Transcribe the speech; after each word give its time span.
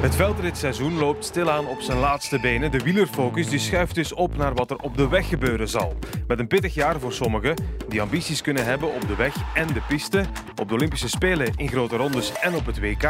Het 0.00 0.16
veldritseizoen 0.16 0.98
loopt 0.98 1.24
stilaan 1.24 1.66
op 1.66 1.80
zijn 1.80 1.98
laatste 1.98 2.40
benen. 2.40 2.70
De 2.70 2.78
wielerfocus 2.78 3.48
die 3.48 3.58
schuift 3.58 3.94
dus 3.94 4.12
op 4.12 4.36
naar 4.36 4.54
wat 4.54 4.70
er 4.70 4.76
op 4.76 4.96
de 4.96 5.08
weg 5.08 5.28
gebeuren 5.28 5.68
zal. 5.68 5.96
Met 6.26 6.38
een 6.38 6.46
pittig 6.46 6.74
jaar 6.74 7.00
voor 7.00 7.12
sommigen 7.12 7.54
die 7.88 8.00
ambities 8.00 8.42
kunnen 8.42 8.64
hebben 8.64 8.94
op 8.94 9.08
de 9.08 9.16
weg 9.16 9.34
en 9.54 9.66
de 9.66 9.80
piste, 9.88 10.24
op 10.60 10.68
de 10.68 10.74
Olympische 10.74 11.08
Spelen 11.08 11.52
in 11.56 11.68
grote 11.68 11.96
rondes 11.96 12.32
en 12.32 12.54
op 12.54 12.66
het 12.66 12.80
WK. 12.80 13.02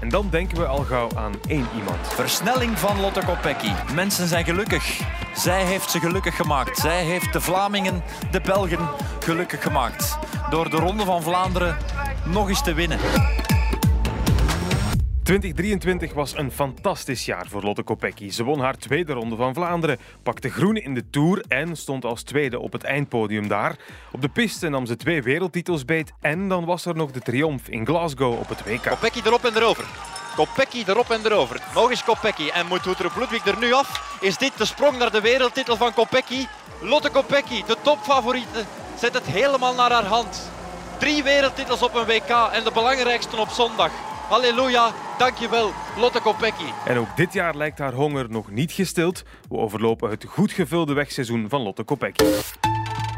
En 0.00 0.08
dan 0.08 0.28
denken 0.30 0.56
we 0.56 0.66
al 0.66 0.82
gauw 0.82 1.08
aan 1.16 1.32
één 1.48 1.66
iemand. 1.76 2.08
Versnelling 2.14 2.78
van 2.78 3.00
Lotte 3.00 3.22
Kopecky. 3.26 3.72
Mensen 3.94 4.28
zijn 4.28 4.44
gelukkig. 4.44 5.00
Zij 5.34 5.64
heeft 5.64 5.90
ze 5.90 6.00
gelukkig 6.00 6.36
gemaakt. 6.36 6.78
Zij 6.78 7.04
heeft 7.04 7.32
de 7.32 7.40
Vlamingen, 7.40 8.02
de 8.30 8.40
Belgen 8.40 8.88
gelukkig 9.20 9.62
gemaakt. 9.62 10.18
Door 10.50 10.70
de 10.70 10.76
Ronde 10.76 11.04
van 11.04 11.22
Vlaanderen 11.22 11.76
nog 12.24 12.48
eens 12.48 12.62
te 12.62 12.74
winnen. 12.74 12.98
2023 15.30 16.12
was 16.12 16.36
een 16.36 16.52
fantastisch 16.52 17.24
jaar 17.24 17.46
voor 17.48 17.62
Lotte 17.62 17.82
Kopecky. 17.82 18.30
Ze 18.30 18.44
won 18.44 18.60
haar 18.60 18.76
tweede 18.76 19.12
ronde 19.12 19.36
van 19.36 19.54
Vlaanderen, 19.54 19.98
pakte 20.22 20.50
groen 20.50 20.76
in 20.76 20.94
de 20.94 21.10
Tour 21.10 21.44
en 21.48 21.76
stond 21.76 22.04
als 22.04 22.22
tweede 22.22 22.58
op 22.58 22.72
het 22.72 22.84
eindpodium 22.84 23.48
daar. 23.48 23.76
Op 24.12 24.22
de 24.22 24.28
piste 24.28 24.68
nam 24.68 24.86
ze 24.86 24.96
twee 24.96 25.22
wereldtitels 25.22 25.84
beet 25.84 26.12
en 26.20 26.48
dan 26.48 26.64
was 26.64 26.84
er 26.84 26.96
nog 26.96 27.10
de 27.10 27.20
triomf 27.20 27.68
in 27.68 27.86
Glasgow 27.86 28.38
op 28.38 28.48
het 28.48 28.64
WK. 28.64 28.82
Kopecky 28.82 29.20
erop 29.24 29.44
en 29.44 29.56
erover. 29.56 29.84
Kopecky 30.36 30.82
erop 30.86 31.10
en 31.10 31.20
erover. 31.24 31.62
Nog 31.74 31.90
eens 31.90 32.04
Kopecky. 32.04 32.48
En 32.48 32.66
moet 32.66 32.84
Woeter 32.84 33.12
Ludwig 33.18 33.46
er 33.46 33.58
nu 33.58 33.72
af? 33.72 34.18
Is 34.20 34.36
dit 34.36 34.58
de 34.58 34.64
sprong 34.64 34.98
naar 34.98 35.12
de 35.12 35.20
wereldtitel 35.20 35.76
van 35.76 35.94
Kopecky? 35.94 36.46
Lotte 36.80 37.10
Kopecky, 37.10 37.64
de 37.66 37.76
topfavoriete, 37.82 38.64
zet 38.98 39.14
het 39.14 39.26
helemaal 39.26 39.74
naar 39.74 39.90
haar 39.90 40.06
hand. 40.06 40.50
Drie 40.98 41.22
wereldtitels 41.22 41.82
op 41.82 41.94
een 41.94 42.06
WK 42.06 42.50
en 42.52 42.64
de 42.64 42.72
belangrijkste 42.72 43.36
op 43.36 43.48
zondag. 43.48 44.09
Halleluja, 44.30 44.92
dankjewel, 45.18 45.70
Lotte 45.98 46.20
Kopecky. 46.20 46.64
En 46.84 46.98
ook 46.98 47.16
dit 47.16 47.32
jaar 47.32 47.56
lijkt 47.56 47.78
haar 47.78 47.92
honger 47.92 48.30
nog 48.30 48.50
niet 48.50 48.72
gestild. 48.72 49.22
We 49.48 49.56
overlopen 49.56 50.10
het 50.10 50.24
goed 50.24 50.52
gevulde 50.52 50.92
wegseizoen 50.92 51.48
van 51.48 51.62
Lotte 51.62 51.82
Kopecky. 51.82 52.24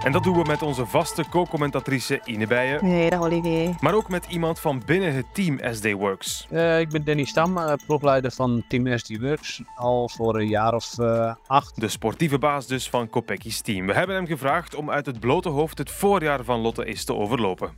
En 0.05 0.13
dat 0.13 0.23
doen 0.23 0.37
we 0.37 0.45
met 0.47 0.63
onze 0.63 0.87
vaste 0.87 1.25
co-commentatrice 1.31 2.21
Ine 2.25 2.47
Bijen. 2.47 2.85
Nee, 2.85 3.11
dat 3.11 3.21
Olivier. 3.21 3.75
Maar 3.81 3.95
ook 3.95 4.09
met 4.09 4.27
iemand 4.27 4.61
van 4.61 4.83
binnen 4.87 5.15
het 5.15 5.27
team 5.33 5.59
SD 5.73 5.93
Works. 5.93 6.47
Uh, 6.51 6.81
ik 6.81 6.89
ben 6.89 7.05
Danny 7.05 7.25
Stam, 7.25 7.59
uh, 7.59 7.73
ploegleider 7.87 8.31
van 8.31 8.65
Team 8.69 8.99
SD 8.99 9.19
Works. 9.21 9.63
Al 9.77 10.09
voor 10.09 10.37
een 10.37 10.49
jaar 10.49 10.75
of 10.75 10.99
uh, 10.99 11.35
acht. 11.47 11.81
De 11.81 11.89
sportieve 11.89 12.39
baas 12.39 12.67
dus 12.67 12.89
van 12.91 13.11
Kopecki's 13.11 13.61
team. 13.61 13.87
We 13.87 13.93
hebben 13.93 14.17
hem 14.17 14.27
gevraagd 14.27 14.75
om 14.75 14.91
uit 14.91 15.07
het 15.07 15.21
blote 15.21 15.49
hoofd 15.49 15.79
het 15.79 15.91
voorjaar 15.91 16.45
van 16.45 16.61
Lotte 16.61 16.85
eens 16.85 17.05
te 17.05 17.15
overlopen. 17.15 17.73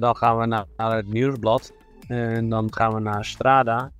dan 0.00 0.16
gaan 0.16 0.38
we 0.38 0.46
naar, 0.46 0.64
naar 0.76 0.96
het 0.96 1.12
nieuwsblad. 1.12 1.72
En 2.08 2.48
dan 2.48 2.74
gaan 2.74 2.94
we 2.94 3.00
naar 3.00 3.24
Strada. 3.24 3.90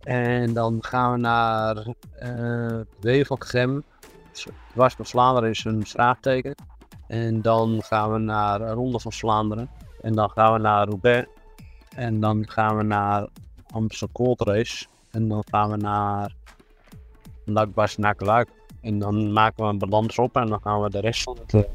En 0.00 0.52
dan 0.52 0.78
gaan 0.80 1.12
we 1.12 1.18
naar 1.18 1.86
uh, 2.22 2.80
Wevelgem. 3.00 3.84
Dwars 4.72 4.96
door 4.96 5.06
Vlaanderen 5.06 5.50
is 5.50 5.64
een 5.64 5.86
vraagteken. 5.86 6.54
En 7.06 7.42
dan 7.42 7.82
gaan 7.82 8.12
we 8.12 8.18
naar 8.18 8.60
Ronde 8.60 9.00
van 9.00 9.12
Vlaanderen. 9.12 9.70
En 10.00 10.14
dan 10.14 10.30
gaan 10.30 10.52
we 10.52 10.58
naar 10.58 10.88
Roubaix. 10.88 11.28
En 11.96 12.20
dan 12.20 12.48
gaan 12.48 12.76
we 12.76 12.82
naar 12.82 13.28
Amsterdam 13.70 14.34
Race. 14.36 14.86
En 15.10 15.28
dan 15.28 15.44
gaan 15.50 15.70
we 15.70 15.76
naar 15.76 16.34
Luik, 17.44 17.96
naar 17.96 18.14
Luik. 18.18 18.48
En 18.80 18.98
dan 18.98 19.32
maken 19.32 19.64
we 19.64 19.70
een 19.70 19.78
balans 19.78 20.18
op 20.18 20.36
en 20.36 20.46
dan 20.46 20.60
gaan 20.62 20.82
we 20.82 20.90
de 20.90 21.00
rest 21.00 21.22
van 21.22 21.38
het 21.46 21.68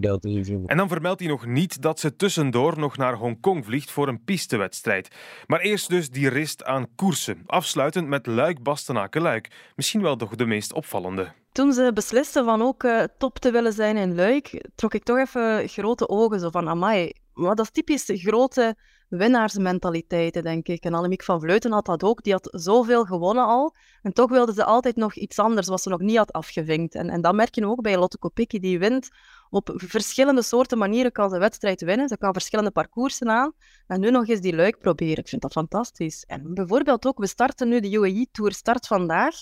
eh, 0.00 0.54
en 0.66 0.76
dan 0.76 0.88
vermeldt 0.88 1.20
hij 1.20 1.28
nog 1.28 1.46
niet 1.46 1.82
dat 1.82 2.00
ze 2.00 2.16
tussendoor 2.16 2.78
nog 2.78 2.96
naar 2.96 3.14
Hongkong 3.14 3.64
vliegt 3.64 3.90
voor 3.90 4.08
een 4.08 4.24
pistewedstrijd. 4.24 5.08
Maar 5.46 5.60
eerst 5.60 5.88
dus 5.88 6.10
die 6.10 6.28
rist 6.28 6.64
aan 6.64 6.86
koersen. 6.94 7.42
Afsluitend 7.46 8.08
met 8.08 8.26
Luik-Bastenaken-Luik. 8.26 9.50
Misschien 9.76 10.02
wel 10.02 10.16
toch 10.16 10.34
de 10.34 10.46
meest 10.46 10.72
opvallende. 10.72 11.32
Toen 11.52 11.72
ze 11.72 11.90
beslisten 11.94 12.44
van 12.44 12.62
ook 12.62 12.82
uh, 12.82 13.02
top 13.18 13.38
te 13.38 13.50
willen 13.50 13.72
zijn 13.72 13.96
in 13.96 14.14
Luik, 14.14 14.68
trok 14.74 14.94
ik 14.94 15.02
toch 15.02 15.18
even 15.18 15.68
grote 15.68 16.08
ogen. 16.08 16.40
Zo 16.40 16.50
van, 16.50 16.68
amai, 16.68 17.12
maar 17.34 17.54
dat 17.54 17.64
is 17.64 17.70
typisch 17.70 18.10
grote 18.14 18.76
winnaarsmentaliteiten, 19.08 20.42
denk 20.42 20.66
ik. 20.66 20.84
En 20.84 20.94
Annemiek 20.94 21.22
van 21.22 21.40
Vleuten 21.40 21.72
had 21.72 21.86
dat 21.86 22.02
ook. 22.02 22.22
Die 22.22 22.32
had 22.32 22.48
zoveel 22.50 23.04
gewonnen 23.04 23.44
al. 23.44 23.74
En 24.02 24.12
toch 24.12 24.30
wilde 24.30 24.52
ze 24.52 24.64
altijd 24.64 24.96
nog 24.96 25.14
iets 25.14 25.38
anders, 25.38 25.68
wat 25.68 25.82
ze 25.82 25.88
nog 25.88 26.00
niet 26.00 26.16
had 26.16 26.32
afgevinkt. 26.32 26.94
En, 26.94 27.08
en 27.10 27.20
dat 27.20 27.34
merk 27.34 27.54
je 27.54 27.66
ook 27.66 27.82
bij 27.82 27.98
Lotte 27.98 28.18
Kopecky. 28.18 28.58
Die 28.58 28.78
wint 28.78 29.08
op 29.50 29.72
verschillende 29.74 30.42
soorten 30.42 30.78
manieren 30.78 31.12
kan 31.12 31.30
ze 31.30 31.38
wedstrijd 31.38 31.82
winnen. 31.82 32.08
Ze 32.08 32.18
kan 32.18 32.32
verschillende 32.32 32.70
parcoursen 32.70 33.30
aan. 33.30 33.52
En 33.86 34.00
nu 34.00 34.10
nog 34.10 34.28
eens 34.28 34.40
die 34.40 34.54
luik 34.54 34.78
proberen. 34.78 35.18
Ik 35.18 35.28
vind 35.28 35.42
dat 35.42 35.52
fantastisch. 35.52 36.24
En 36.24 36.54
bijvoorbeeld 36.54 37.06
ook, 37.06 37.18
we 37.18 37.26
starten 37.26 37.68
nu 37.68 37.80
de 37.80 37.90
UAE 37.90 38.26
Tour 38.32 38.52
start 38.52 38.86
vandaag. 38.86 39.34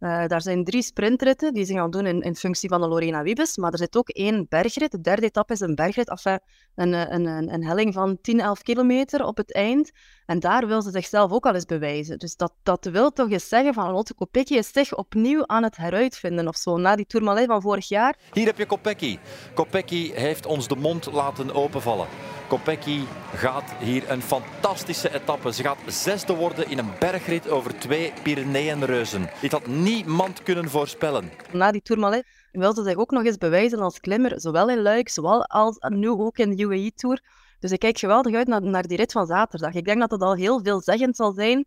Uh, 0.00 0.26
daar 0.26 0.42
zijn 0.42 0.64
drie 0.64 0.82
sprintritten 0.82 1.54
die 1.54 1.64
ze 1.64 1.72
gaan 1.72 1.90
doen 1.90 2.06
in, 2.06 2.20
in 2.20 2.36
functie 2.36 2.68
van 2.68 2.80
de 2.80 2.88
Lorena 2.88 3.22
Wiebes. 3.22 3.56
Maar 3.56 3.72
er 3.72 3.78
zit 3.78 3.96
ook 3.96 4.08
één 4.08 4.46
bergrit. 4.48 4.90
De 4.90 5.00
derde 5.00 5.26
etappe 5.26 5.52
is 5.52 5.60
een 5.60 5.74
bergrit. 5.74 6.08
Enfin, 6.08 6.38
een, 6.74 6.92
een, 6.92 7.26
een, 7.26 7.52
een 7.52 7.64
helling 7.64 7.94
van 7.94 8.18
10, 8.20 8.40
11 8.40 8.62
kilometer 8.62 9.24
op 9.24 9.36
het 9.36 9.52
eind. 9.52 9.90
En 10.26 10.40
daar 10.40 10.66
wil 10.66 10.82
ze 10.82 10.90
zichzelf 10.90 11.32
ook 11.32 11.46
al 11.46 11.54
eens 11.54 11.64
bewijzen. 11.64 12.18
Dus 12.18 12.36
dat, 12.36 12.52
dat 12.62 12.84
wil 12.84 13.10
toch 13.10 13.30
eens 13.30 13.48
zeggen 13.48 13.74
van 13.74 13.90
Lotte 13.90 14.14
Kopecky 14.14 14.54
is 14.54 14.72
zich 14.72 14.96
opnieuw 14.96 15.46
aan 15.46 15.62
het 15.62 15.76
heruitvinden 15.76 16.48
of 16.48 16.56
zo. 16.56 16.76
Na 16.76 16.96
die 16.96 17.06
Tourmalet 17.06 17.46
van 17.46 17.62
vorig 17.62 17.88
jaar. 17.88 18.16
Hier 18.32 18.46
heb 18.46 18.58
je 18.58 18.66
Kopecky. 18.66 19.18
Kopecky 19.54 20.12
heeft 20.12 20.46
ons 20.46 20.68
de 20.68 20.76
mond 20.76 21.12
laten 21.12 21.54
openvallen. 21.54 22.06
Kopecky 22.50 23.00
gaat 23.34 23.72
hier 23.80 24.10
een 24.10 24.22
fantastische 24.22 25.14
etappe. 25.14 25.52
Ze 25.52 25.62
gaat 25.62 25.78
zesde 25.86 26.34
worden 26.34 26.70
in 26.70 26.78
een 26.78 26.90
bergrit 26.98 27.50
over 27.50 27.78
twee 27.78 28.12
Pyreneeënreuzen. 28.22 29.30
Dit 29.40 29.52
had 29.52 29.66
niemand 29.66 30.42
kunnen 30.42 30.68
voorspellen. 30.68 31.30
Na 31.52 31.70
die 31.70 31.82
Tourmalet 31.82 32.26
wil 32.52 32.74
ze 32.74 32.82
zich 32.82 32.94
ook 32.94 33.10
nog 33.10 33.24
eens 33.24 33.36
bewijzen 33.36 33.78
als 33.78 34.00
klimmer, 34.00 34.40
zowel 34.40 34.70
in 34.70 34.82
Luik, 34.82 35.08
zowel 35.08 35.44
als 35.46 35.76
nu 35.88 36.08
ook 36.08 36.38
in 36.38 36.56
de 36.56 36.62
UAE 36.62 36.92
Tour. 36.94 37.20
Dus 37.58 37.70
ik 37.70 37.78
kijk 37.78 37.98
geweldig 37.98 38.34
uit 38.34 38.48
naar, 38.48 38.62
naar 38.62 38.86
die 38.86 38.96
rit 38.96 39.12
van 39.12 39.26
zaterdag. 39.26 39.74
Ik 39.74 39.84
denk 39.84 40.00
dat 40.00 40.10
het 40.10 40.22
al 40.22 40.34
heel 40.34 40.60
veelzeggend 40.62 41.16
zal 41.16 41.32
zijn 41.32 41.66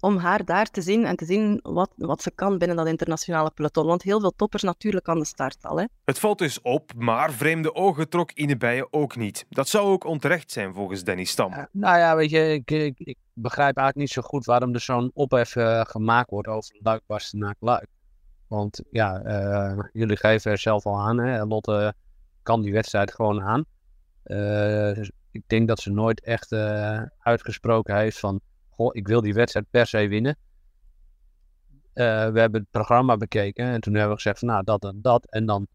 om 0.00 0.16
haar 0.16 0.44
daar 0.44 0.70
te 0.70 0.82
zien 0.82 1.04
en 1.04 1.16
te 1.16 1.24
zien 1.24 1.60
wat, 1.62 1.90
wat 1.96 2.22
ze 2.22 2.30
kan 2.30 2.58
binnen 2.58 2.76
dat 2.76 2.86
internationale 2.86 3.50
peloton. 3.50 3.86
Want 3.86 4.02
heel 4.02 4.20
veel 4.20 4.32
toppers 4.36 4.62
natuurlijk 4.62 5.08
aan 5.08 5.18
de 5.18 5.24
start 5.24 5.56
al. 5.62 5.78
Hè. 5.78 5.84
Het 6.04 6.18
valt 6.18 6.38
dus 6.38 6.60
op, 6.60 6.92
maar 6.96 7.32
vreemde 7.32 7.74
ogen 7.74 8.08
trok 8.08 8.30
Inebijen 8.32 8.92
ook 8.92 9.16
niet. 9.16 9.46
Dat 9.48 9.68
zou 9.68 9.86
ook 9.86 10.04
onterecht 10.04 10.50
zijn 10.50 10.74
volgens 10.74 11.04
Danny 11.04 11.24
Stam. 11.24 11.52
Uh, 11.52 11.62
nou 11.72 11.98
ja, 11.98 12.16
weet 12.16 12.30
je, 12.30 12.52
ik, 12.52 12.70
ik, 12.70 12.98
ik, 12.98 13.16
begrijp 13.32 13.76
eigenlijk 13.76 13.96
niet 13.96 14.24
zo 14.24 14.28
goed 14.28 14.44
waarom 14.44 14.74
er 14.74 14.80
zo'n 14.80 15.10
ophef 15.14 15.56
uh, 15.56 15.80
gemaakt 15.80 16.30
wordt 16.30 16.48
over 16.48 16.76
Luik 16.82 17.02
naar 17.30 17.54
Luik. 17.58 17.86
Want 18.48 18.82
ja, 18.90 19.22
uh, 19.24 19.78
jullie 19.92 20.16
geven 20.16 20.50
er 20.50 20.58
zelf 20.58 20.86
al 20.86 20.98
aan. 21.00 21.18
Hè? 21.18 21.44
Lotte 21.44 21.94
kan 22.42 22.62
die 22.62 22.72
wedstrijd 22.72 23.14
gewoon 23.14 23.42
aan. 23.42 23.64
Dus 24.94 25.10
ik 25.30 25.42
denk 25.46 25.68
dat 25.68 25.80
ze 25.80 25.90
nooit 25.90 26.20
echt 26.20 26.52
uitgesproken 27.18 27.96
heeft 27.96 28.18
van 28.18 28.40
ik 28.86 29.06
wil 29.06 29.20
die 29.20 29.34
wedstrijd 29.34 29.66
per 29.70 29.86
se 29.86 30.08
winnen. 30.08 30.36
Uh, 31.94 32.04
we 32.30 32.40
hebben 32.40 32.60
het 32.60 32.70
programma 32.70 33.16
bekeken 33.16 33.64
en 33.64 33.80
toen 33.80 33.92
hebben 33.92 34.10
we 34.10 34.22
gezegd 34.22 34.38
van 34.38 34.48
nou 34.48 34.64
dat 34.64 34.84
en 34.84 34.98
dat. 35.02 35.26
En 35.30 35.46
dan 35.46 35.66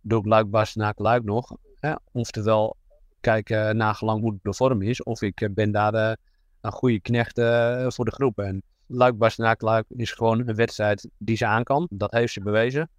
doe 0.00 0.18
ik 0.20 0.26
Luik 0.26 0.50
Bastenaak 0.50 0.98
Luik 0.98 1.24
nog. 1.24 1.56
Hè? 1.80 1.94
Oftewel 2.12 2.76
kijken 3.20 3.76
naar 3.76 3.94
gelang 3.94 4.20
hoe 4.20 4.38
de 4.42 4.54
vorm 4.54 4.82
is. 4.82 5.02
Of 5.02 5.22
ik 5.22 5.40
eh, 5.40 5.48
ben 5.50 5.72
daar 5.72 5.94
uh, 5.94 6.12
een 6.60 6.72
goede 6.72 7.00
knecht 7.00 7.34
voor 7.94 8.04
de 8.04 8.12
groep. 8.12 8.38
En 8.38 8.62
Luik 8.86 9.18
Bastenaak 9.18 9.60
Luik 9.60 9.84
is 9.88 10.12
gewoon 10.12 10.48
een 10.48 10.54
wedstrijd 10.54 11.08
die 11.18 11.36
ze 11.36 11.46
aan 11.46 11.62
kan. 11.62 11.86
Dat 11.90 12.12
heeft 12.12 12.32
ze 12.32 12.40
bewezen. 12.40 12.90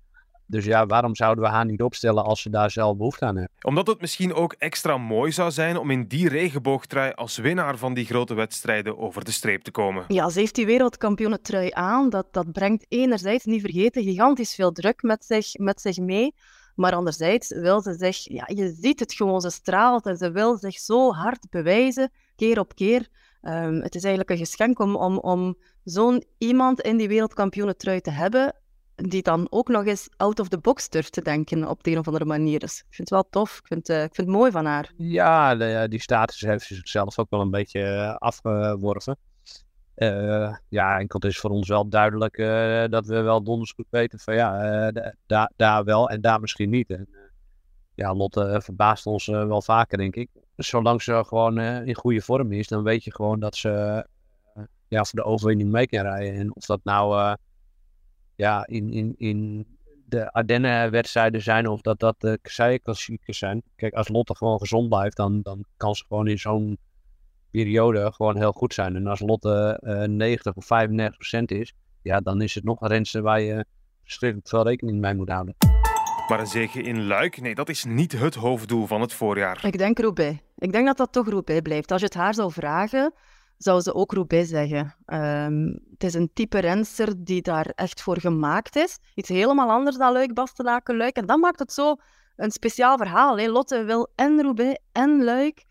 Dus 0.49 0.65
ja, 0.65 0.85
waarom 0.85 1.15
zouden 1.15 1.43
we 1.43 1.49
haar 1.49 1.65
niet 1.65 1.81
opstellen 1.81 2.23
als 2.23 2.41
ze 2.41 2.49
daar 2.49 2.71
zelf 2.71 2.97
behoefte 2.97 3.25
aan 3.25 3.35
hebben? 3.35 3.53
Omdat 3.61 3.87
het 3.87 4.01
misschien 4.01 4.33
ook 4.33 4.53
extra 4.53 4.97
mooi 4.97 5.31
zou 5.31 5.51
zijn 5.51 5.77
om 5.77 5.91
in 5.91 6.07
die 6.07 6.29
regenboogtrui 6.29 7.11
als 7.11 7.37
winnaar 7.37 7.77
van 7.77 7.93
die 7.93 8.05
grote 8.05 8.33
wedstrijden 8.33 8.97
over 8.97 9.25
de 9.25 9.31
streep 9.31 9.61
te 9.61 9.71
komen. 9.71 10.05
Ja, 10.07 10.29
ze 10.29 10.39
heeft 10.39 10.55
die 10.55 10.65
wereldkampioenentrui 10.65 11.69
aan. 11.73 12.09
Dat, 12.09 12.27
dat 12.31 12.51
brengt 12.51 12.85
enerzijds, 12.87 13.45
niet 13.45 13.61
vergeten, 13.61 14.03
gigantisch 14.03 14.55
veel 14.55 14.71
druk 14.71 15.01
met 15.01 15.25
zich, 15.25 15.57
met 15.57 15.81
zich 15.81 15.97
mee. 15.97 16.33
Maar 16.75 16.93
anderzijds 16.93 17.49
wil 17.49 17.81
ze 17.81 17.93
zich, 17.93 18.17
ja, 18.17 18.43
je 18.53 18.75
ziet 18.81 18.99
het 18.99 19.13
gewoon, 19.13 19.41
ze 19.41 19.49
straalt 19.49 20.05
en 20.05 20.17
ze 20.17 20.31
wil 20.31 20.57
zich 20.57 20.79
zo 20.79 21.11
hard 21.11 21.49
bewijzen, 21.49 22.11
keer 22.35 22.59
op 22.59 22.75
keer. 22.75 23.07
Um, 23.41 23.81
het 23.81 23.95
is 23.95 24.03
eigenlijk 24.03 24.29
een 24.29 24.45
geschenk 24.45 24.79
om, 24.79 24.95
om, 24.95 25.17
om 25.17 25.55
zo'n 25.83 26.23
iemand 26.37 26.81
in 26.81 26.97
die 26.97 27.07
wereldkampioenentrui 27.07 28.01
te 28.01 28.11
hebben 28.11 28.55
die 29.01 29.21
dan 29.21 29.47
ook 29.49 29.67
nog 29.67 29.85
eens 29.85 30.09
out 30.17 30.39
of 30.39 30.47
the 30.47 30.57
box 30.57 30.89
durft 30.89 31.11
te 31.11 31.21
denken 31.21 31.67
op 31.67 31.83
de 31.83 31.91
een 31.91 31.97
of 31.97 32.05
andere 32.05 32.25
manier. 32.25 32.59
Dus 32.59 32.79
ik 32.79 32.93
vind 32.95 33.09
het 33.09 33.09
wel 33.09 33.27
tof. 33.29 33.57
Ik 33.57 33.67
vind, 33.67 33.89
uh, 33.89 34.03
ik 34.03 34.15
vind 34.15 34.27
het 34.27 34.35
mooi 34.37 34.51
van 34.51 34.65
haar. 34.65 34.91
Ja, 34.97 35.55
de, 35.55 35.85
die 35.89 36.01
status 36.01 36.41
heeft 36.41 36.65
ze 36.65 36.75
zichzelf 36.75 37.19
ook 37.19 37.29
wel 37.29 37.41
een 37.41 37.51
beetje 37.51 37.81
eh, 37.81 38.15
afgeworven. 38.15 39.17
Uh, 39.95 40.55
ja, 40.69 40.99
enkel 40.99 41.19
het 41.19 41.29
is 41.29 41.39
voor 41.39 41.49
ons 41.49 41.67
wel 41.67 41.89
duidelijk 41.89 42.37
dat 42.91 43.05
we 43.05 43.21
wel 43.21 43.43
donders 43.43 43.71
goed 43.71 43.87
weten 43.89 44.19
van 44.19 44.35
ja, 44.35 44.91
daar 45.25 45.51
daar 45.55 45.83
wel 45.83 46.09
en 46.09 46.21
daar 46.21 46.39
misschien 46.39 46.69
niet. 46.69 46.89
En, 46.89 47.09
ja, 47.95 48.15
Lotte 48.15 48.59
verbaast 48.63 49.05
ons 49.05 49.25
wel 49.25 49.61
vaker, 49.61 49.97
denk 49.97 50.15
ik. 50.15 50.29
Zolang 50.55 51.01
ze 51.01 51.23
gewoon 51.25 51.59
in 51.59 51.95
goede 51.95 52.21
vorm 52.21 52.51
is, 52.51 52.67
dan 52.67 52.83
weet 52.83 53.03
je 53.03 53.13
gewoon 53.13 53.39
dat 53.39 53.55
ze 53.55 54.05
ja, 54.87 55.03
voor 55.03 55.19
de 55.19 55.25
overwinning 55.25 55.71
mee 55.71 55.87
kan 55.87 56.01
rijden. 56.01 56.39
En 56.39 56.55
of 56.55 56.65
dat 56.65 56.79
nou 56.83 57.35
ja, 58.39 58.67
in, 58.67 58.91
in, 58.91 59.13
in 59.17 59.67
de 60.05 60.31
Ardennen-wedstrijden 60.31 61.41
zijn 61.41 61.67
of 61.67 61.81
dat 61.81 61.99
dat 61.99 62.15
de 62.17 62.39
Kasseien-klassiekers 62.41 63.37
zijn. 63.37 63.61
Kijk, 63.75 63.93
als 63.93 64.07
Lotte 64.07 64.35
gewoon 64.35 64.59
gezond 64.59 64.89
blijft, 64.89 65.17
dan, 65.17 65.41
dan 65.41 65.65
kan 65.77 65.95
ze 65.95 66.05
gewoon 66.07 66.27
in 66.27 66.39
zo'n 66.39 66.77
periode 67.51 68.11
gewoon 68.11 68.37
heel 68.37 68.51
goed 68.51 68.73
zijn. 68.73 68.95
En 68.95 69.07
als 69.07 69.19
Lotte 69.19 69.81
uh, 69.83 70.03
90 70.03 70.55
of 70.55 70.65
95 70.65 71.17
procent 71.17 71.51
is, 71.51 71.73
ja, 72.01 72.19
dan 72.19 72.41
is 72.41 72.55
het 72.55 72.63
nog 72.63 72.81
een 72.81 72.87
renster 72.87 73.21
waar 73.21 73.41
je 73.41 73.65
verschrikkelijk 74.03 74.49
veel 74.49 74.63
rekening 74.63 74.99
mee 74.99 75.13
moet 75.13 75.29
houden. 75.29 75.55
Maar 76.27 76.39
een 76.39 76.47
zege 76.47 76.81
in 76.81 77.07
Luik, 77.07 77.41
nee, 77.41 77.55
dat 77.55 77.69
is 77.69 77.85
niet 77.85 78.11
het 78.11 78.35
hoofddoel 78.35 78.85
van 78.85 79.01
het 79.01 79.13
voorjaar. 79.13 79.65
Ik 79.65 79.77
denk 79.77 79.99
Roubaix. 79.99 80.39
Ik 80.57 80.71
denk 80.71 80.85
dat 80.85 80.97
dat 80.97 81.11
toch 81.11 81.29
Roubaix 81.29 81.61
blijft. 81.61 81.91
Als 81.91 82.01
je 82.01 82.07
het 82.07 82.15
haar 82.15 82.33
zou 82.33 82.51
vragen, 82.51 83.13
zou 83.59 83.81
ze 83.81 83.93
ook 83.93 84.13
Roubaix 84.13 84.49
zeggen. 84.49 84.95
Um, 85.05 85.79
het 85.91 86.03
is 86.03 86.13
een 86.13 86.29
type 86.33 86.59
renster 86.59 87.23
die 87.23 87.41
daar 87.41 87.71
echt 87.75 88.01
voor 88.01 88.19
gemaakt 88.19 88.75
is. 88.75 88.97
Iets 89.15 89.29
helemaal 89.29 89.69
anders 89.69 89.97
dan 89.97 90.13
Luik, 90.13 90.33
Bastenaken, 90.33 90.97
Luik. 90.97 91.15
En 91.15 91.25
dat 91.25 91.39
maakt 91.39 91.59
het 91.59 91.73
zo 91.73 91.95
een 92.35 92.51
speciaal 92.51 92.97
verhaal. 92.97 93.39
Hè. 93.39 93.47
Lotte 93.47 93.83
wil 93.83 94.11
en 94.15 94.41
Roubaix 94.41 94.79
en 94.91 95.23
Luik. 95.23 95.63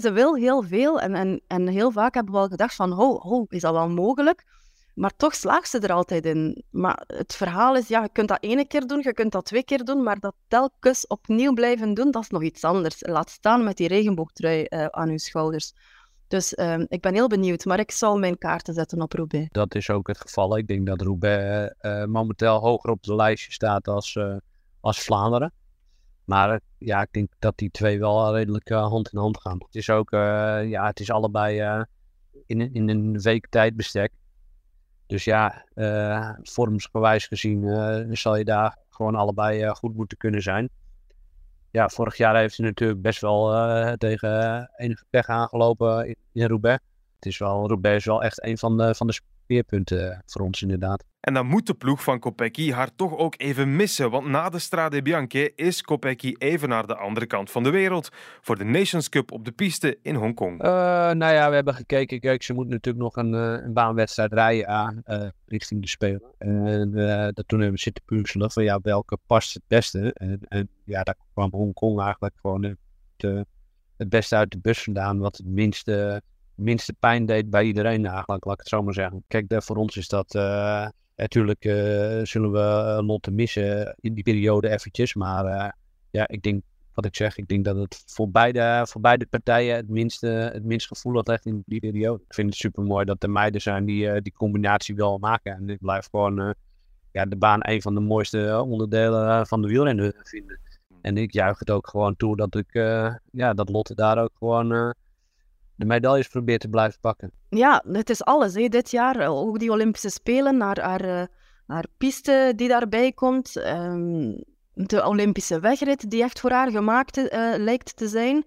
Ze 0.00 0.12
wil 0.12 0.34
heel 0.34 0.62
veel. 0.62 1.00
En, 1.00 1.14
en, 1.14 1.40
en 1.46 1.66
heel 1.66 1.90
vaak 1.90 2.14
hebben 2.14 2.34
we 2.34 2.40
al 2.40 2.48
gedacht 2.48 2.74
van, 2.74 2.90
ho, 2.90 3.18
ho, 3.18 3.44
is 3.48 3.60
dat 3.60 3.72
wel 3.72 3.88
mogelijk? 3.88 4.44
Maar 4.94 5.16
toch 5.16 5.34
slaagt 5.34 5.70
ze 5.70 5.78
er 5.78 5.92
altijd 5.92 6.26
in. 6.26 6.64
Maar 6.70 7.02
het 7.06 7.34
verhaal 7.34 7.76
is, 7.76 7.88
ja, 7.88 8.02
je 8.02 8.08
kunt 8.12 8.28
dat 8.28 8.42
ene 8.42 8.66
keer 8.66 8.86
doen, 8.86 9.00
je 9.02 9.12
kunt 9.12 9.32
dat 9.32 9.44
twee 9.44 9.64
keer 9.64 9.84
doen, 9.84 10.02
maar 10.02 10.18
dat 10.18 10.34
telkens 10.48 11.06
opnieuw 11.06 11.52
blijven 11.52 11.94
doen, 11.94 12.10
dat 12.10 12.22
is 12.22 12.28
nog 12.28 12.42
iets 12.42 12.64
anders. 12.64 12.96
Laat 12.98 13.30
staan 13.30 13.64
met 13.64 13.76
die 13.76 13.88
regenboogtrui 13.88 14.66
uh, 14.68 14.86
aan 14.86 15.10
je 15.10 15.18
schouders. 15.18 15.72
Dus 16.30 16.52
uh, 16.52 16.78
ik 16.88 17.00
ben 17.00 17.14
heel 17.14 17.28
benieuwd, 17.28 17.64
maar 17.64 17.78
ik 17.78 17.90
zal 17.90 18.18
mijn 18.18 18.38
kaarten 18.38 18.74
zetten 18.74 19.02
op 19.02 19.12
Roubaix. 19.12 19.48
Dat 19.50 19.74
is 19.74 19.90
ook 19.90 20.06
het 20.06 20.20
geval. 20.20 20.56
Ik 20.56 20.66
denk 20.66 20.86
dat 20.86 21.00
Roubaix 21.00 21.74
uh, 21.80 22.04
momenteel 22.04 22.58
hoger 22.58 22.90
op 22.90 23.02
de 23.02 23.14
lijstje 23.14 23.52
staat 23.52 23.88
als, 23.88 24.14
uh, 24.14 24.36
als 24.80 25.02
Vlaanderen. 25.02 25.52
Maar 26.24 26.60
ja, 26.78 27.02
ik 27.02 27.08
denk 27.10 27.32
dat 27.38 27.58
die 27.58 27.70
twee 27.70 27.98
wel 27.98 28.34
redelijk 28.34 28.68
hand 28.68 29.12
in 29.12 29.18
hand 29.18 29.40
gaan. 29.40 29.58
Het 29.58 29.74
is 29.74 29.90
ook, 29.90 30.10
ja, 30.10 30.86
het 30.86 31.00
is 31.00 31.10
allebei 31.10 31.84
in, 32.46 32.74
in 32.74 32.88
een 32.88 33.20
week 33.20 33.46
tijdbestek. 33.48 34.12
Dus 35.06 35.24
ja, 35.24 35.66
vormsgewijs 36.42 37.26
gezien 37.26 38.16
zal 38.16 38.36
je 38.36 38.44
daar 38.44 38.76
gewoon 38.88 39.14
allebei 39.14 39.68
goed 39.68 39.94
moeten 39.94 40.18
kunnen 40.18 40.42
zijn. 40.42 40.68
Ja, 41.70 41.88
vorig 41.88 42.16
jaar 42.16 42.36
heeft 42.36 42.56
hij 42.56 42.66
natuurlijk 42.66 43.02
best 43.02 43.20
wel 43.20 43.96
tegen 43.96 44.70
enige 44.76 45.04
pech 45.10 45.26
aangelopen 45.26 46.06
in, 46.06 46.16
in 46.32 46.46
Roubaix. 46.46 46.82
Het 47.14 47.26
is 47.26 47.38
wel, 47.38 47.68
Roubaix 47.68 47.96
is 47.96 48.04
wel 48.04 48.22
echt 48.22 48.44
een 48.44 48.58
van 48.58 48.76
de, 48.76 48.94
van 48.94 49.06
de 49.06 49.12
speerpunten 49.12 50.22
voor 50.26 50.42
ons 50.42 50.62
inderdaad. 50.62 51.04
En 51.20 51.34
dan 51.34 51.46
moet 51.46 51.66
de 51.66 51.74
ploeg 51.74 52.02
van 52.02 52.18
Kopecky 52.18 52.72
haar 52.72 52.94
toch 52.94 53.16
ook 53.16 53.34
even 53.36 53.76
missen, 53.76 54.10
want 54.10 54.26
na 54.26 54.48
de 54.48 54.58
Strade 54.58 55.02
Bianche 55.02 55.52
is 55.54 55.82
Kopecky 55.82 56.34
even 56.38 56.68
naar 56.68 56.86
de 56.86 56.96
andere 56.96 57.26
kant 57.26 57.50
van 57.50 57.62
de 57.62 57.70
wereld 57.70 58.08
voor 58.40 58.58
de 58.58 58.64
Nations 58.64 59.08
Cup 59.08 59.32
op 59.32 59.44
de 59.44 59.52
piste 59.52 59.98
in 60.02 60.14
Hongkong. 60.14 60.62
Uh, 60.62 60.68
nou 61.10 61.32
ja, 61.34 61.48
we 61.48 61.54
hebben 61.54 61.74
gekeken. 61.74 62.20
Kijk, 62.20 62.42
ze 62.42 62.52
moet 62.52 62.68
natuurlijk 62.68 63.04
nog 63.04 63.16
een, 63.16 63.32
uh, 63.32 63.64
een 63.64 63.72
baanwedstrijd 63.72 64.32
rijden 64.32 64.68
aan 64.68 65.02
uh, 65.06 65.28
richting 65.46 65.80
de 65.80 65.88
Spelen. 65.88 66.34
En 66.38 66.90
toen 67.46 67.58
hebben 67.58 67.70
we 67.70 67.78
zitten 67.78 68.04
puzzelen 68.04 68.50
van 68.50 68.64
ja, 68.64 68.78
welke 68.82 69.18
past 69.26 69.54
het 69.54 69.62
beste. 69.66 70.12
En, 70.12 70.40
en 70.48 70.68
ja, 70.84 71.02
daar 71.02 71.16
kwam 71.32 71.50
Hongkong 71.50 72.00
eigenlijk 72.00 72.34
gewoon 72.40 72.62
het, 72.62 73.46
het 73.96 74.08
beste 74.08 74.36
uit 74.36 74.50
de 74.50 74.58
bus 74.58 74.82
vandaan, 74.82 75.18
wat 75.18 75.36
het 75.36 75.46
minste 75.46 76.22
minste 76.54 76.92
pijn 76.92 77.26
deed 77.26 77.50
bij 77.50 77.64
iedereen 77.64 78.06
eigenlijk, 78.06 78.44
laat 78.44 78.54
ik 78.54 78.60
het 78.60 78.68
zo 78.68 78.82
maar 78.82 78.94
zeggen. 78.94 79.24
Kijk, 79.28 79.62
voor 79.62 79.76
ons 79.76 79.96
is 79.96 80.08
dat 80.08 80.34
Natuurlijk 81.20 81.64
uh, 81.64 82.20
zullen 82.22 82.52
we 82.52 82.58
eh, 82.58 83.06
Lotte 83.06 83.30
missen 83.30 83.96
in 84.00 84.14
die 84.14 84.22
periode 84.22 84.68
eventjes. 84.68 85.14
Maar 85.14 85.44
uh, 85.44 85.68
ja, 86.10 86.28
ik 86.28 86.42
denk, 86.42 86.62
wat 86.94 87.04
ik 87.04 87.16
zeg, 87.16 87.36
ik 87.36 87.48
denk 87.48 87.64
dat 87.64 87.76
het 87.76 88.02
voor 88.06 88.30
beide, 88.30 88.86
voor 88.88 89.00
beide 89.00 89.26
partijen 89.26 89.76
het 89.76 89.88
minste, 89.88 90.26
het 90.26 90.64
minst 90.64 90.86
gevoel 90.86 91.14
had 91.14 91.28
echt 91.28 91.46
in 91.46 91.62
die 91.66 91.80
periode. 91.80 92.22
Ik 92.26 92.34
vind 92.34 92.48
het 92.48 92.58
super 92.58 92.82
mooi 92.82 93.04
dat 93.04 93.22
er 93.22 93.30
meiden 93.30 93.60
zijn 93.60 93.84
die 93.84 94.22
die 94.22 94.32
combinatie 94.32 94.94
wel 94.94 95.18
maken. 95.18 95.56
En 95.56 95.68
ik 95.68 95.78
blijf 95.80 96.08
gewoon 96.10 96.54
ja, 97.12 97.24
de 97.24 97.36
baan 97.36 97.60
een 97.62 97.82
van 97.82 97.94
de 97.94 98.00
mooiste 98.00 98.62
onderdelen 98.66 99.46
van 99.46 99.62
de 99.62 99.68
wielrennen 99.68 100.14
vinden. 100.22 100.60
En 101.00 101.16
ik 101.16 101.32
juich 101.32 101.58
het 101.58 101.70
ook 101.70 101.88
gewoon 101.88 102.16
toe 102.16 102.36
dat 102.36 102.54
ik, 102.54 102.72
ja, 103.30 103.54
dat 103.54 103.68
Lotte 103.68 103.94
daar 103.94 104.22
ook 104.22 104.32
gewoon 104.38 104.94
de 105.80 105.86
medailles 105.86 106.28
probeert 106.28 106.60
te 106.60 106.68
blijven 106.68 107.00
pakken. 107.00 107.32
Ja, 107.48 107.84
het 107.92 108.10
is 108.10 108.24
alles. 108.24 108.54
Hè. 108.54 108.68
Dit 108.68 108.90
jaar 108.90 109.16
eh, 109.16 109.30
ook 109.30 109.58
die 109.58 109.70
Olympische 109.70 110.08
Spelen, 110.08 110.60
haar, 110.60 110.80
haar, 110.80 111.00
eh, 111.00 111.26
haar 111.66 111.84
piste 111.96 112.52
die 112.56 112.68
daarbij 112.68 113.12
komt. 113.12 113.56
Um, 113.56 114.44
de 114.72 115.06
Olympische 115.06 115.60
wegrit 115.60 116.10
die 116.10 116.22
echt 116.22 116.40
voor 116.40 116.50
haar 116.50 116.70
gemaakt 116.70 117.16
uh, 117.16 117.28
lijkt 117.56 117.96
te 117.96 118.08
zijn. 118.08 118.44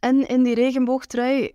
En 0.00 0.26
in 0.28 0.42
die 0.42 0.54
regenboogtrui 0.54 1.52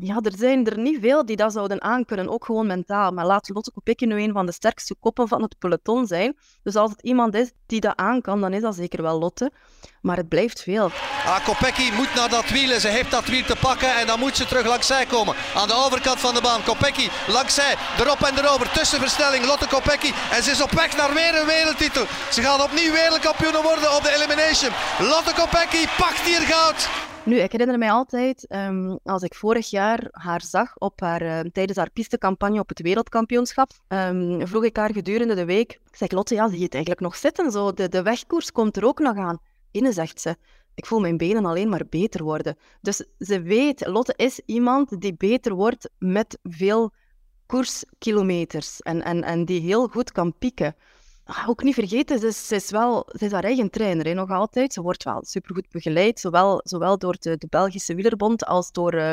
ja, 0.00 0.18
er 0.22 0.36
zijn 0.36 0.66
er 0.66 0.78
niet 0.78 0.98
veel 1.00 1.26
die 1.26 1.36
dat 1.36 1.52
zouden 1.52 1.82
aankunnen, 1.82 2.28
ook 2.28 2.44
gewoon 2.44 2.66
mentaal. 2.66 3.12
Maar 3.12 3.26
laat 3.26 3.48
Lotte 3.48 3.70
Kopecky 3.70 4.04
nu 4.04 4.22
een 4.22 4.32
van 4.32 4.46
de 4.46 4.52
sterkste 4.52 4.94
koppen 5.00 5.28
van 5.28 5.42
het 5.42 5.58
peloton 5.58 6.06
zijn. 6.06 6.36
Dus 6.62 6.76
als 6.76 6.90
het 6.90 7.02
iemand 7.02 7.34
is 7.34 7.52
die 7.66 7.80
dat 7.80 7.96
aan 7.96 8.20
kan, 8.20 8.40
dan 8.40 8.52
is 8.52 8.62
dat 8.62 8.74
zeker 8.74 9.02
wel 9.02 9.18
Lotte. 9.18 9.52
Maar 10.00 10.16
het 10.16 10.28
blijft 10.28 10.62
veel. 10.62 10.90
Ah, 11.24 11.44
Kopecky 11.44 11.90
moet 11.96 12.14
naar 12.14 12.28
dat 12.28 12.48
wiel 12.48 12.70
en 12.70 12.80
ze 12.80 12.88
heeft 12.88 13.10
dat 13.10 13.26
wiel 13.26 13.44
te 13.44 13.56
pakken 13.60 13.96
en 13.96 14.06
dan 14.06 14.18
moet 14.18 14.36
ze 14.36 14.46
terug 14.46 14.66
langs 14.66 14.86
zij 14.86 15.06
komen. 15.06 15.34
Aan 15.54 15.68
de 15.68 15.74
overkant 15.74 16.20
van 16.20 16.34
de 16.34 16.40
baan, 16.40 16.62
Kopecky 16.62 17.08
langs 17.28 17.54
zij, 17.54 17.74
erop 17.98 18.22
en 18.22 18.38
erover, 18.38 18.70
tussenversnelling, 18.72 19.44
Lotte 19.46 19.68
Kopecky. 19.68 20.12
En 20.32 20.42
ze 20.42 20.50
is 20.50 20.62
op 20.62 20.70
weg 20.70 20.96
naar 20.96 21.14
weer 21.14 21.40
een 21.40 21.46
wereldtitel. 21.46 22.04
Ze 22.30 22.42
gaan 22.42 22.62
opnieuw 22.62 22.92
wereldkampioen 22.92 23.62
worden 23.62 23.96
op 23.96 24.02
de 24.02 24.14
elimination. 24.14 24.72
Lotte 24.98 25.32
Kopecky 25.34 25.86
pakt 25.98 26.20
hier 26.20 26.40
goud. 26.40 26.88
Nu, 27.26 27.36
ik 27.36 27.52
herinner 27.52 27.78
mij 27.78 27.90
altijd, 27.90 28.46
um, 28.54 28.98
als 29.04 29.22
ik 29.22 29.34
vorig 29.34 29.70
jaar 29.70 30.08
haar 30.10 30.42
zag 30.42 30.78
op 30.78 31.00
haar, 31.00 31.22
uh, 31.22 31.40
tijdens 31.40 31.78
haar 31.78 31.90
pistecampagne 31.90 32.60
op 32.60 32.68
het 32.68 32.80
wereldkampioenschap, 32.80 33.70
um, 33.88 34.46
vroeg 34.46 34.64
ik 34.64 34.76
haar 34.76 34.92
gedurende 34.92 35.34
de 35.34 35.44
week, 35.44 35.80
zeg 35.92 36.10
Lotte, 36.10 36.34
ja, 36.34 36.48
zie 36.48 36.58
je 36.58 36.64
het 36.64 36.74
eigenlijk 36.74 37.02
nog 37.02 37.16
zitten? 37.16 37.50
Zo, 37.50 37.72
de, 37.72 37.88
de 37.88 38.02
wegkoers 38.02 38.52
komt 38.52 38.76
er 38.76 38.84
ook 38.84 38.98
nog 38.98 39.16
aan. 39.16 39.38
Inne 39.70 39.92
zegt 39.92 40.20
ze, 40.20 40.36
ik 40.74 40.86
voel 40.86 41.00
mijn 41.00 41.16
benen 41.16 41.44
alleen 41.44 41.68
maar 41.68 41.86
beter 41.90 42.22
worden. 42.22 42.56
Dus 42.80 43.04
ze 43.18 43.42
weet, 43.42 43.86
Lotte 43.86 44.14
is 44.16 44.40
iemand 44.44 45.00
die 45.00 45.14
beter 45.14 45.54
wordt 45.54 45.90
met 45.98 46.38
veel 46.42 46.92
koerskilometers 47.46 48.80
en, 48.80 49.02
en, 49.02 49.22
en 49.22 49.44
die 49.44 49.60
heel 49.60 49.88
goed 49.88 50.12
kan 50.12 50.38
pieken. 50.38 50.76
Ook 51.46 51.62
niet 51.62 51.74
vergeten, 51.74 52.18
ze 52.18 52.26
is, 52.26 52.46
ze 52.46 52.54
is, 52.54 52.70
wel, 52.70 53.08
ze 53.18 53.24
is 53.24 53.32
haar 53.32 53.44
eigen 53.44 53.70
trainer 53.70 54.06
hè, 54.06 54.14
nog 54.14 54.30
altijd. 54.30 54.72
Ze 54.72 54.82
wordt 54.82 55.04
wel 55.04 55.24
supergoed 55.24 55.70
begeleid, 55.70 56.20
zowel, 56.20 56.60
zowel 56.64 56.98
door 56.98 57.16
de, 57.18 57.36
de 57.36 57.46
Belgische 57.50 57.94
wielerbond 57.94 58.44
als 58.44 58.72
door, 58.72 58.94
uh, 58.94 59.12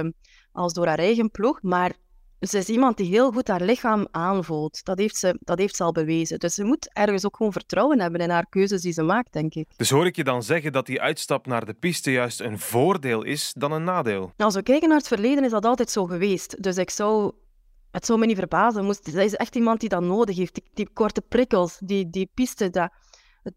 als 0.52 0.74
door 0.74 0.88
haar 0.88 1.00
eigen 1.00 1.32
ploeg. 1.32 1.62
Maar 1.62 1.92
ze 2.40 2.58
is 2.58 2.70
iemand 2.70 2.98
die 2.98 3.08
heel 3.08 3.32
goed 3.32 3.48
haar 3.48 3.62
lichaam 3.62 4.08
aanvoelt. 4.12 4.86
Dat 4.86 4.98
heeft, 4.98 5.18
ze, 5.18 5.38
dat 5.40 5.58
heeft 5.58 5.76
ze 5.76 5.84
al 5.84 5.92
bewezen. 5.92 6.40
Dus 6.40 6.54
ze 6.54 6.64
moet 6.64 6.94
ergens 6.94 7.26
ook 7.26 7.36
gewoon 7.36 7.52
vertrouwen 7.52 8.00
hebben 8.00 8.22
in 8.22 8.30
haar 8.30 8.50
keuzes 8.50 8.82
die 8.82 8.94
ze 8.94 9.04
maakt, 9.04 9.34
denk 9.34 9.54
ik. 9.54 9.68
Dus 9.78 9.90
hoor 9.90 10.06
ik 10.06 10.16
je 10.16 10.24
dan 10.24 10.44
zeggen 10.44 10.72
dat 10.72 10.86
die 10.86 11.02
uitstap 11.02 11.48
naar 11.48 11.66
de 11.66 11.74
piste 11.74 12.12
juist 12.12 12.40
een 12.40 12.60
voordeel 12.60 13.24
is 13.24 13.54
dan 13.58 13.72
een 13.72 13.84
nadeel? 13.84 14.34
Als 14.38 14.56
we 14.56 14.64
kijken 14.64 14.88
naar 14.88 14.98
het 14.98 15.08
verleden, 15.08 15.44
is 15.44 15.52
dat 15.52 15.66
altijd 15.66 15.90
zo 15.90 16.06
geweest. 16.06 16.64
Dus 16.64 16.78
ik 16.78 16.90
zou 16.90 17.32
het 17.94 18.06
zou 18.06 18.20
me 18.20 18.26
niet 18.26 18.38
verbazen. 18.38 18.86
Moest, 18.86 19.10
zij 19.12 19.26
is 19.26 19.36
echt 19.36 19.56
iemand 19.56 19.80
die 19.80 19.90
dat 19.90 20.02
nodig 20.02 20.36
heeft. 20.36 20.54
Die, 20.54 20.70
die 20.74 20.90
korte 20.94 21.22
prikkels, 21.22 21.78
die, 21.80 22.10
die 22.10 22.30
piste, 22.34 22.70
dat, 22.70 22.92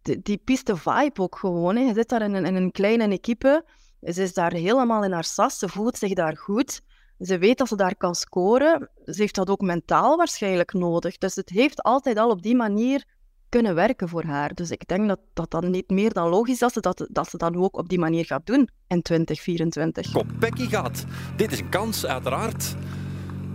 die, 0.02 0.20
die 0.22 0.40
piste 0.44 0.76
vibe 0.76 1.20
ook 1.20 1.38
gewoon. 1.38 1.76
Hè. 1.76 1.82
Je 1.82 1.94
zit 1.94 2.08
daar 2.08 2.22
in 2.22 2.34
een, 2.34 2.54
een 2.56 2.72
kleine 2.72 3.08
equipe. 3.08 3.64
Ze 4.00 4.22
is 4.22 4.34
daar 4.34 4.52
helemaal 4.52 5.04
in 5.04 5.12
haar 5.12 5.24
sas. 5.24 5.58
Ze 5.58 5.68
voelt 5.68 5.98
zich 5.98 6.12
daar 6.12 6.36
goed. 6.36 6.80
Ze 7.18 7.38
weet 7.38 7.58
dat 7.58 7.68
ze 7.68 7.76
daar 7.76 7.96
kan 7.96 8.14
scoren. 8.14 8.90
Ze 9.04 9.20
heeft 9.20 9.34
dat 9.34 9.50
ook 9.50 9.60
mentaal 9.60 10.16
waarschijnlijk 10.16 10.72
nodig. 10.72 11.18
Dus 11.18 11.34
het 11.34 11.48
heeft 11.48 11.82
altijd 11.82 12.18
al 12.18 12.30
op 12.30 12.42
die 12.42 12.56
manier 12.56 13.04
kunnen 13.48 13.74
werken 13.74 14.08
voor 14.08 14.24
haar. 14.24 14.54
Dus 14.54 14.70
ik 14.70 14.88
denk 14.88 15.08
dat 15.08 15.20
dat 15.32 15.50
dan 15.50 15.70
niet 15.70 15.90
meer 15.90 16.12
dan 16.12 16.28
logisch 16.28 16.52
is 16.52 16.58
dat 16.58 16.72
ze 16.72 16.80
dat, 16.80 17.06
dat 17.10 17.28
ze 17.28 17.36
dan 17.36 17.56
ook 17.56 17.76
op 17.76 17.88
die 17.88 17.98
manier 17.98 18.24
gaat 18.24 18.46
doen 18.46 18.68
in 18.88 19.02
2024. 19.02 20.12
Kopecky 20.12 20.68
gaat. 20.68 21.04
Dit 21.36 21.52
is 21.52 21.60
een 21.60 21.68
kans, 21.68 22.06
uiteraard. 22.06 22.74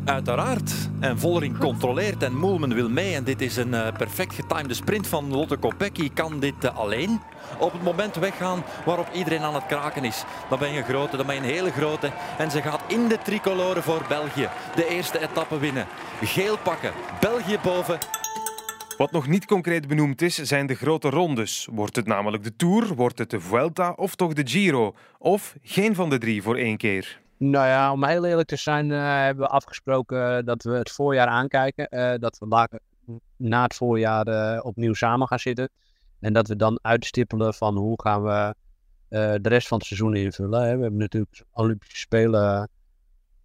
Uiteraard. 0.05 0.73
En 0.99 1.19
Vollering 1.19 1.57
controleert 1.67 2.23
en 2.23 2.37
Moelman 2.37 2.73
wil 2.73 2.89
mee. 2.89 3.15
En 3.15 3.23
dit 3.23 3.41
is 3.41 3.57
een 3.57 3.73
uh, 3.73 3.87
perfect 3.97 4.33
getimede 4.33 4.73
sprint 4.73 5.07
van 5.07 5.31
Lotte 5.31 5.57
Kopecky. 5.57 6.09
Kan 6.13 6.39
dit 6.39 6.63
uh, 6.63 6.77
alleen 6.77 7.21
op 7.59 7.71
het 7.71 7.83
moment 7.83 8.15
weggaan 8.15 8.63
waarop 8.85 9.07
iedereen 9.13 9.41
aan 9.41 9.53
het 9.53 9.65
kraken 9.65 10.03
is. 10.03 10.23
Dan 10.49 10.59
ben 10.59 10.71
je 10.71 10.77
een 10.77 10.83
grote, 10.83 11.17
dan 11.17 11.25
ben 11.25 11.35
je 11.35 11.41
een 11.41 11.47
hele 11.47 11.71
grote. 11.71 12.11
En 12.37 12.51
ze 12.51 12.61
gaat 12.61 12.81
in 12.87 13.07
de 13.07 13.17
tricolore 13.23 13.81
voor 13.81 14.05
België. 14.07 14.49
De 14.75 14.87
eerste 14.87 15.19
etappe 15.19 15.59
winnen. 15.59 15.87
Geel 16.21 16.57
pakken. 16.57 16.91
België 17.19 17.57
boven. 17.63 17.97
Wat 18.97 19.11
nog 19.11 19.27
niet 19.27 19.45
concreet 19.45 19.87
benoemd 19.87 20.21
is, 20.21 20.35
zijn 20.35 20.67
de 20.67 20.75
grote 20.75 21.09
rondes. 21.09 21.67
Wordt 21.71 21.95
het 21.95 22.05
namelijk 22.07 22.43
de 22.43 22.55
Tour, 22.55 22.95
wordt 22.95 23.17
het 23.17 23.29
de 23.29 23.39
Vuelta 23.39 23.93
of 23.95 24.15
toch 24.15 24.33
de 24.33 24.47
Giro? 24.47 24.95
Of 25.17 25.55
geen 25.63 25.95
van 25.95 26.09
de 26.09 26.17
drie 26.17 26.41
voor 26.41 26.55
één 26.55 26.77
keer? 26.77 27.19
Nou 27.43 27.67
ja, 27.67 27.91
om 27.91 28.05
heel 28.05 28.25
eerlijk 28.25 28.47
te 28.47 28.55
zijn, 28.55 28.89
hebben 28.89 29.45
we 29.45 29.51
afgesproken 29.51 30.45
dat 30.45 30.63
we 30.63 30.71
het 30.71 30.91
voorjaar 30.91 31.27
aankijken. 31.27 32.19
dat 32.19 32.37
we 32.37 32.69
na 33.37 33.63
het 33.63 33.75
voorjaar 33.75 34.59
opnieuw 34.61 34.93
samen 34.93 35.27
gaan 35.27 35.39
zitten. 35.39 35.69
En 36.19 36.33
dat 36.33 36.47
we 36.47 36.55
dan 36.55 36.79
uitstippelen 36.81 37.53
van 37.53 37.77
hoe 37.77 38.01
gaan 38.01 38.23
we 38.23 38.55
de 39.41 39.49
rest 39.49 39.67
van 39.67 39.77
het 39.77 39.87
seizoen 39.87 40.15
invullen. 40.15 40.61
Hè. 40.61 40.75
We 40.75 40.81
hebben 40.81 40.99
natuurlijk 40.99 41.43
Olympische 41.51 41.97
Spelen 41.97 42.69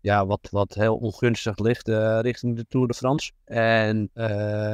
ja, 0.00 0.26
wat, 0.26 0.48
wat 0.50 0.74
heel 0.74 0.96
ongunstig 0.96 1.58
ligt 1.58 1.88
richting 2.20 2.56
de 2.56 2.66
Tour 2.68 2.86
de 2.86 2.94
France. 2.94 3.32
En 3.44 4.10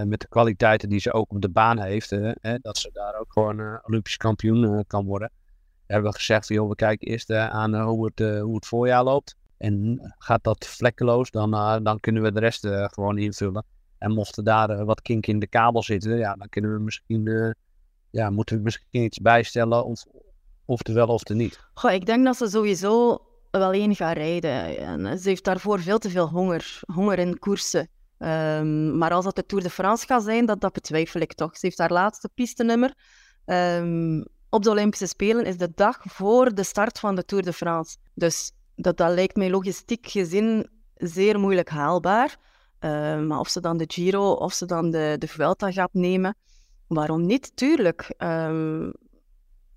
met 0.08 0.20
de 0.20 0.28
kwaliteiten 0.28 0.88
die 0.88 1.00
ze 1.00 1.12
ook 1.12 1.30
op 1.30 1.40
de 1.40 1.50
baan 1.50 1.78
heeft, 1.78 2.10
hè, 2.10 2.58
dat 2.60 2.78
ze 2.78 2.90
daar 2.92 3.20
ook 3.20 3.32
gewoon 3.32 3.80
Olympisch 3.82 4.16
kampioen 4.16 4.84
kan 4.86 5.04
worden. 5.04 5.30
Hebben 5.92 6.10
we 6.10 6.16
gezegd 6.16 6.48
joh, 6.48 6.68
we 6.68 6.74
kijken 6.74 7.08
eerst 7.08 7.30
aan 7.30 7.80
hoe, 7.80 8.10
het, 8.14 8.40
hoe 8.40 8.54
het 8.54 8.66
voorjaar 8.66 9.04
loopt. 9.04 9.36
En 9.58 10.00
gaat 10.18 10.44
dat 10.44 10.66
vlekkeloos, 10.66 11.30
dan, 11.30 11.50
dan 11.82 12.00
kunnen 12.00 12.22
we 12.22 12.32
de 12.32 12.40
rest 12.40 12.66
gewoon 12.66 13.18
invullen. 13.18 13.64
En 13.98 14.12
mocht 14.12 14.36
er 14.36 14.44
daar 14.44 14.84
wat 14.84 15.02
kink 15.02 15.26
in 15.26 15.38
de 15.38 15.46
kabel 15.46 15.82
zitten, 15.82 16.16
ja, 16.16 16.34
dan 16.34 16.48
kunnen 16.48 16.74
we 16.74 16.78
misschien, 16.78 17.54
ja, 18.10 18.30
moeten 18.30 18.56
we 18.56 18.62
misschien 18.62 19.02
iets 19.02 19.18
bijstellen 19.18 19.84
of, 19.84 20.04
of 20.64 20.86
er 20.86 20.94
wel 20.94 21.06
of 21.06 21.28
er 21.28 21.34
niet. 21.34 21.60
Goh, 21.74 21.92
ik 21.92 22.06
denk 22.06 22.24
dat 22.24 22.36
ze 22.36 22.48
sowieso 22.48 23.18
wel 23.50 23.72
één 23.72 23.94
gaan 23.94 24.12
rijden. 24.12 24.78
En 24.78 25.18
ze 25.18 25.28
heeft 25.28 25.44
daarvoor 25.44 25.80
veel 25.80 25.98
te 25.98 26.10
veel 26.10 26.28
honger, 26.28 26.80
honger 26.94 27.18
in 27.18 27.38
koersen. 27.38 27.88
Um, 28.18 28.98
maar 28.98 29.10
als 29.10 29.24
dat 29.24 29.36
de 29.36 29.46
Tour 29.46 29.64
de 29.64 29.70
France 29.70 30.06
gaat 30.06 30.22
zijn, 30.22 30.46
dat, 30.46 30.60
dat 30.60 30.72
betwijfel 30.72 31.20
ik 31.20 31.34
toch. 31.34 31.56
Ze 31.56 31.66
heeft 31.66 31.78
haar 31.78 31.92
laatste 31.92 32.30
pistenummer 32.34 32.94
um, 33.46 34.24
op 34.52 34.62
de 34.62 34.70
Olympische 34.70 35.06
Spelen 35.06 35.44
is 35.44 35.56
de 35.56 35.72
dag 35.74 35.98
voor 36.02 36.54
de 36.54 36.62
start 36.62 36.98
van 36.98 37.14
de 37.14 37.24
Tour 37.24 37.44
de 37.44 37.52
France. 37.52 37.96
Dus 38.14 38.52
dat, 38.76 38.96
dat 38.96 39.12
lijkt 39.14 39.36
mij 39.36 39.50
logistiek 39.50 40.06
gezien 40.06 40.68
zeer 40.94 41.38
moeilijk 41.38 41.68
haalbaar. 41.68 42.36
Um, 42.80 43.26
maar 43.26 43.38
of 43.38 43.48
ze 43.48 43.60
dan 43.60 43.76
de 43.76 43.84
Giro 43.88 44.32
of 44.32 44.52
ze 44.52 44.66
dan 44.66 44.90
de, 44.90 45.16
de 45.18 45.28
Vuelta 45.28 45.72
gaat 45.72 45.92
nemen, 45.92 46.36
waarom 46.86 47.26
niet? 47.26 47.56
Tuurlijk. 47.56 48.14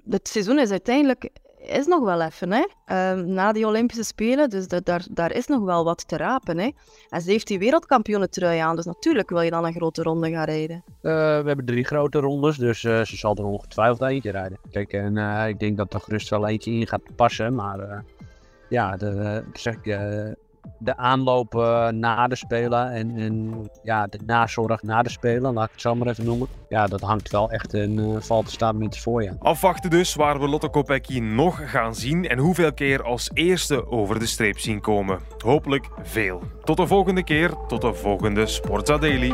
het 0.10 0.28
seizoen 0.28 0.60
is 0.60 0.72
uiteindelijk 0.72 1.30
is 1.68 1.86
nog 1.86 2.04
wel 2.04 2.22
even, 2.22 2.52
hè. 2.52 2.66
Ehm, 2.86 3.34
na 3.34 3.52
die 3.52 3.68
Olympische 3.68 4.04
Spelen. 4.04 4.50
Dus 4.50 4.68
daar, 4.68 5.06
daar 5.12 5.32
is 5.32 5.48
nog 5.48 5.64
wel 5.64 5.84
wat 5.84 6.08
te 6.08 6.18
rapen, 6.18 6.58
hè. 6.58 6.70
En 7.10 7.22
ze 7.22 7.32
heeft 7.32 7.48
die 7.48 7.60
wereldkampioenentrui 7.60 8.60
aan, 8.60 8.76
dus 8.76 8.86
natuurlijk 8.86 9.30
wil 9.30 9.42
je 9.42 9.50
dan 9.50 9.66
een 9.66 9.74
grote 9.74 10.04
ronde 10.04 10.32
gaan 10.32 10.46
rijden. 10.46 10.84
Uh, 10.86 11.12
we 11.12 11.44
hebben 11.46 11.66
drie 11.66 11.84
grote 11.84 12.20
rondes, 12.20 12.58
dus 12.58 12.84
uh, 12.84 13.02
ze 13.02 13.18
zal 13.18 13.36
er 13.36 13.46
ongetwijfeld 13.46 14.10
eentje 14.10 14.32
rijden. 14.32 14.58
Kijk, 14.72 14.94
en 14.94 15.16
uh, 15.16 15.48
ik 15.48 15.60
denk 15.60 15.78
dat 15.78 15.94
er 15.94 16.00
gerust 16.00 16.30
wel 16.30 16.48
eentje 16.48 16.72
in 16.72 16.88
gaat 16.88 17.16
passen, 17.16 17.56
maar 17.56 18.04
ja, 18.70 18.98
de, 18.98 19.44
zeg 19.54 19.76
de 20.78 20.98
aanloop 20.98 21.54
na 21.92 22.28
de 22.28 22.36
Spelen 22.36 22.92
en, 22.92 23.18
en, 23.18 23.68
ja, 23.84 24.08
de 24.08 24.20
nazorg 24.26 24.84
na 24.84 25.02
de 25.02 25.10
Spelen, 25.10 25.54
laat 25.54 25.66
ik 25.66 25.72
het 25.72 25.82
zo 25.82 25.96
maar 25.96 26.08
even 26.08 26.26
noemen. 26.26 26.48
Ja, 26.70 26.88
dat 26.88 27.02
hangt 27.02 27.32
wel 27.32 27.52
echt 27.52 27.74
in 27.74 28.00
uh, 28.00 28.16
val 28.20 28.42
te 28.42 28.52
staan 28.52 28.78
met 28.78 28.94
het 28.94 29.04
voorjaar. 29.04 29.36
Afwachten 29.40 29.90
dus 29.90 30.16
waar 30.16 30.40
we 30.40 30.48
Lotte 30.48 30.70
Kopecky 30.70 31.20
nog 31.20 31.72
gaan 31.72 31.96
zien 31.96 32.28
en 32.28 32.38
hoeveel 32.38 32.74
keer 32.74 33.04
als 33.04 33.30
eerste 33.34 33.88
over 33.88 34.20
de 34.20 34.26
streep 34.26 34.60
zien 34.60 34.82
komen. 34.82 35.20
Hopelijk 35.38 35.90
veel. 36.04 36.44
Tot 36.64 36.78
de 36.78 36.88
volgende 36.88 37.24
keer, 37.24 37.52
tot 37.68 37.82
de 37.82 37.94
volgende 37.94 38.48
Sportza 38.48 38.98
Daily. 38.98 39.34